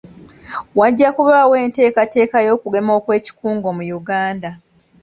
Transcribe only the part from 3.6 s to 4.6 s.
mu Uganda.